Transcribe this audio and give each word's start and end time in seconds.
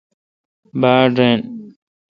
باڑ 0.81 1.05
رین۔ 1.17 1.39